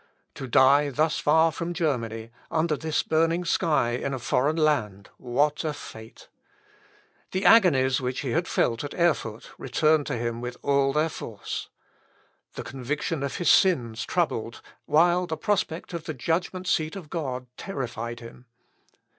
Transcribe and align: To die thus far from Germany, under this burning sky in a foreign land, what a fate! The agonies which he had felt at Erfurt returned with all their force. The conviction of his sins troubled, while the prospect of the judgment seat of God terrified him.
To 0.33 0.47
die 0.47 0.89
thus 0.89 1.19
far 1.19 1.51
from 1.51 1.75
Germany, 1.75 2.31
under 2.49 2.75
this 2.75 3.03
burning 3.03 3.45
sky 3.45 3.91
in 3.91 4.15
a 4.15 4.17
foreign 4.17 4.55
land, 4.57 5.11
what 5.17 5.63
a 5.63 5.73
fate! 5.73 6.27
The 7.33 7.45
agonies 7.45 8.01
which 8.01 8.21
he 8.21 8.31
had 8.31 8.47
felt 8.47 8.83
at 8.83 8.95
Erfurt 8.95 9.51
returned 9.59 10.09
with 10.41 10.57
all 10.63 10.91
their 10.91 11.07
force. 11.07 11.69
The 12.55 12.63
conviction 12.63 13.21
of 13.21 13.35
his 13.35 13.51
sins 13.51 14.03
troubled, 14.03 14.63
while 14.87 15.27
the 15.27 15.37
prospect 15.37 15.93
of 15.93 16.05
the 16.05 16.15
judgment 16.15 16.65
seat 16.65 16.95
of 16.95 17.11
God 17.11 17.45
terrified 17.55 18.21
him. 18.21 18.47